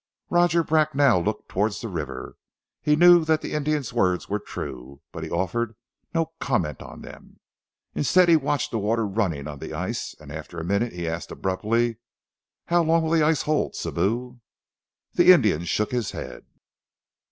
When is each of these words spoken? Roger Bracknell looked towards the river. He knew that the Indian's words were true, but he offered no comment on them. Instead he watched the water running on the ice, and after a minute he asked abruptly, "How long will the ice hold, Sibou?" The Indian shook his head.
Roger 0.31 0.63
Bracknell 0.63 1.21
looked 1.23 1.47
towards 1.47 1.79
the 1.79 1.87
river. 1.87 2.35
He 2.81 2.95
knew 2.95 3.23
that 3.23 3.41
the 3.41 3.53
Indian's 3.53 3.93
words 3.93 4.27
were 4.27 4.39
true, 4.39 4.99
but 5.11 5.23
he 5.23 5.29
offered 5.29 5.75
no 6.11 6.33
comment 6.39 6.81
on 6.81 7.01
them. 7.01 7.39
Instead 7.93 8.27
he 8.27 8.35
watched 8.35 8.71
the 8.71 8.79
water 8.79 9.05
running 9.05 9.47
on 9.47 9.59
the 9.59 9.73
ice, 9.73 10.15
and 10.19 10.31
after 10.31 10.57
a 10.59 10.63
minute 10.65 10.93
he 10.93 11.07
asked 11.07 11.31
abruptly, 11.31 11.97
"How 12.65 12.81
long 12.81 13.03
will 13.03 13.11
the 13.11 13.21
ice 13.21 13.43
hold, 13.43 13.73
Sibou?" 13.75 14.39
The 15.13 15.31
Indian 15.31 15.65
shook 15.65 15.91
his 15.91 16.09
head. 16.09 16.45